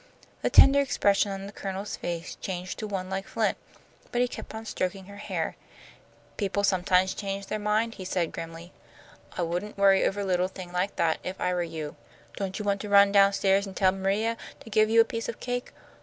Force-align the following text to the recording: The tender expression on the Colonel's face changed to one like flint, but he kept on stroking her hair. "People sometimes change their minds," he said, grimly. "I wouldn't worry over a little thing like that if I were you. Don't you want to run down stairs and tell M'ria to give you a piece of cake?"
The 0.41 0.49
tender 0.49 0.79
expression 0.79 1.31
on 1.31 1.45
the 1.45 1.51
Colonel's 1.51 1.95
face 1.95 2.33
changed 2.37 2.79
to 2.79 2.87
one 2.87 3.07
like 3.07 3.27
flint, 3.27 3.55
but 4.11 4.19
he 4.19 4.27
kept 4.27 4.55
on 4.55 4.65
stroking 4.65 5.05
her 5.05 5.17
hair. 5.17 5.55
"People 6.37 6.63
sometimes 6.63 7.13
change 7.13 7.45
their 7.45 7.59
minds," 7.59 7.97
he 7.97 8.03
said, 8.05 8.31
grimly. 8.31 8.73
"I 9.37 9.43
wouldn't 9.43 9.77
worry 9.77 10.03
over 10.03 10.21
a 10.21 10.25
little 10.25 10.47
thing 10.47 10.71
like 10.71 10.95
that 10.95 11.19
if 11.23 11.39
I 11.39 11.53
were 11.53 11.61
you. 11.61 11.97
Don't 12.35 12.57
you 12.57 12.65
want 12.65 12.81
to 12.81 12.89
run 12.89 13.11
down 13.11 13.31
stairs 13.31 13.67
and 13.67 13.75
tell 13.77 13.91
M'ria 13.91 14.37
to 14.61 14.69
give 14.71 14.89
you 14.89 15.01
a 15.01 15.05
piece 15.05 15.29
of 15.29 15.39
cake?" 15.39 15.71